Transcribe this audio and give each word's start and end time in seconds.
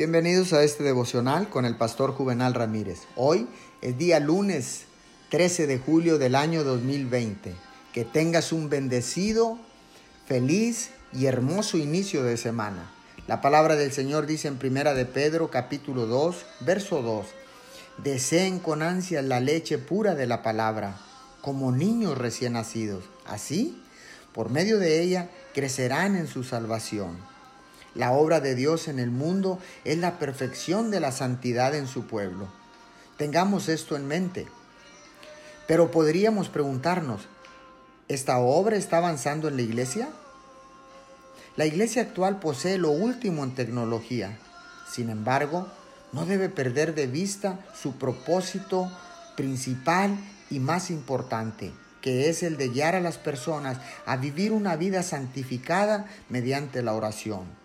Bienvenidos 0.00 0.54
a 0.54 0.62
este 0.62 0.82
devocional 0.82 1.50
con 1.50 1.66
el 1.66 1.76
pastor 1.76 2.12
Juvenal 2.12 2.54
Ramírez. 2.54 3.00
Hoy 3.16 3.46
es 3.82 3.98
día 3.98 4.18
lunes 4.18 4.84
13 5.28 5.66
de 5.66 5.76
julio 5.76 6.16
del 6.16 6.36
año 6.36 6.64
2020. 6.64 7.52
Que 7.92 8.06
tengas 8.06 8.50
un 8.50 8.70
bendecido, 8.70 9.58
feliz 10.24 10.88
y 11.12 11.26
hermoso 11.26 11.76
inicio 11.76 12.22
de 12.22 12.38
semana. 12.38 12.90
La 13.26 13.42
palabra 13.42 13.76
del 13.76 13.92
Señor 13.92 14.24
dice 14.24 14.48
en 14.48 14.56
Primera 14.56 14.94
de 14.94 15.04
Pedro 15.04 15.50
capítulo 15.50 16.06
2, 16.06 16.46
verso 16.60 17.02
2. 17.02 17.26
Deseen 18.02 18.58
con 18.58 18.80
ansia 18.80 19.20
la 19.20 19.40
leche 19.40 19.76
pura 19.76 20.14
de 20.14 20.26
la 20.26 20.42
palabra, 20.42 20.98
como 21.42 21.72
niños 21.72 22.16
recién 22.16 22.54
nacidos. 22.54 23.04
Así, 23.26 23.82
por 24.32 24.48
medio 24.48 24.78
de 24.78 25.02
ella, 25.02 25.28
crecerán 25.52 26.16
en 26.16 26.26
su 26.26 26.42
salvación. 26.42 27.18
La 27.94 28.12
obra 28.12 28.38
de 28.38 28.54
Dios 28.54 28.86
en 28.86 29.00
el 29.00 29.10
mundo 29.10 29.58
es 29.84 29.98
la 29.98 30.20
perfección 30.20 30.92
de 30.92 31.00
la 31.00 31.10
santidad 31.10 31.74
en 31.74 31.88
su 31.88 32.06
pueblo. 32.06 32.46
Tengamos 33.16 33.68
esto 33.68 33.96
en 33.96 34.06
mente. 34.06 34.46
Pero 35.66 35.90
podríamos 35.90 36.48
preguntarnos, 36.48 37.22
¿esta 38.06 38.38
obra 38.38 38.76
está 38.76 38.98
avanzando 38.98 39.48
en 39.48 39.56
la 39.56 39.62
iglesia? 39.62 40.08
La 41.56 41.66
iglesia 41.66 42.02
actual 42.02 42.38
posee 42.38 42.78
lo 42.78 42.92
último 42.92 43.42
en 43.42 43.56
tecnología. 43.56 44.38
Sin 44.88 45.10
embargo, 45.10 45.66
no 46.12 46.26
debe 46.26 46.48
perder 46.48 46.94
de 46.94 47.08
vista 47.08 47.58
su 47.74 47.96
propósito 47.98 48.90
principal 49.36 50.16
y 50.48 50.60
más 50.60 50.90
importante, 50.90 51.72
que 52.00 52.28
es 52.28 52.44
el 52.44 52.56
de 52.56 52.68
guiar 52.68 52.94
a 52.94 53.00
las 53.00 53.18
personas 53.18 53.78
a 54.06 54.16
vivir 54.16 54.52
una 54.52 54.76
vida 54.76 55.02
santificada 55.02 56.06
mediante 56.28 56.82
la 56.82 56.94
oración 56.94 57.59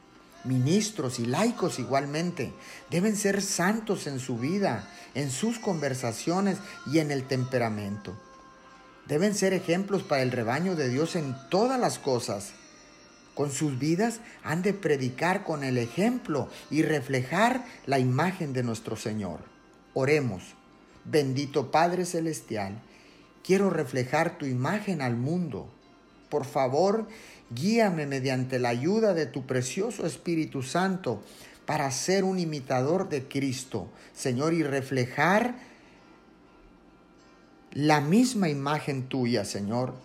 ministros 0.46 1.20
y 1.20 1.26
laicos 1.26 1.80
igualmente, 1.80 2.54
deben 2.90 3.16
ser 3.16 3.42
santos 3.42 4.08
en 4.08 4.20
su 4.20 4.38
vida, 4.38 4.90
en 5.14 5.32
sus 5.32 5.60
conversaciones 5.60 6.58
y 6.92 7.00
en 7.00 7.12
el 7.12 7.28
temperamento. 7.28 8.16
Deben 9.08 9.36
ser 9.36 9.54
ejemplos 9.54 10.04
para 10.04 10.24
el 10.24 10.32
rebaño 10.32 10.76
de 10.76 10.90
Dios 10.90 11.16
en 11.16 11.36
todas 11.50 11.80
las 11.80 12.00
cosas. 12.00 12.54
Con 13.36 13.52
sus 13.52 13.78
vidas 13.78 14.22
han 14.44 14.62
de 14.62 14.74
predicar 14.74 15.44
con 15.44 15.64
el 15.64 15.78
ejemplo 15.78 16.50
y 16.72 16.82
reflejar 16.82 17.66
la 17.86 18.00
imagen 18.00 18.54
de 18.54 18.64
nuestro 18.64 18.96
Señor. 18.96 19.42
Oremos. 19.94 20.56
Bendito 21.04 21.70
Padre 21.70 22.06
Celestial, 22.06 22.82
quiero 23.44 23.70
reflejar 23.70 24.40
tu 24.40 24.48
imagen 24.48 25.04
al 25.04 25.16
mundo 25.16 25.75
por 26.30 26.46
favor, 26.46 27.08
guíame 27.52 28.06
mediante 28.06 28.60
la 28.60 28.70
ayuda 28.70 29.14
de 29.14 29.26
tu 29.26 29.46
precioso 29.46 30.06
Espíritu 30.06 30.64
Santo 30.64 31.24
para 31.66 31.90
ser 31.92 32.24
un 32.24 32.40
imitador 32.40 33.10
de 33.10 33.28
Cristo, 33.28 33.88
Señor, 34.14 34.54
y 34.54 34.64
reflejar 34.64 35.56
la 37.72 38.02
misma 38.02 38.50
imagen 38.50 39.10
tuya, 39.10 39.44
Señor, 39.46 39.96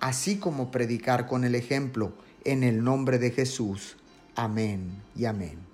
así 0.00 0.38
como 0.38 0.70
predicar 0.70 1.26
con 1.26 1.44
el 1.44 1.54
ejemplo, 1.54 2.12
en 2.44 2.64
el 2.64 2.82
nombre 2.82 3.18
de 3.18 3.30
Jesús. 3.30 3.96
Amén 4.34 5.02
y 5.14 5.26
amén. 5.26 5.69